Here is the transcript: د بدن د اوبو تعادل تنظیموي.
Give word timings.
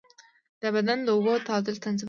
د 0.61 0.63
بدن 0.75 0.99
د 1.03 1.07
اوبو 1.15 1.33
تعادل 1.47 1.75
تنظیموي. 1.83 1.99